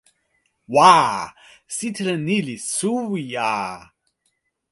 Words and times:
wa! 0.75 0.91
sitelen 1.75 2.21
ni 2.27 2.37
li 2.47 2.55
suwi 2.77 3.23
a! 3.53 3.53